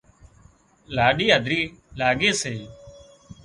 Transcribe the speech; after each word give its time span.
لُاڏِي 0.95 1.27
هڌري 1.35 1.61
لاڳي 1.99 2.31
سي 2.41 2.55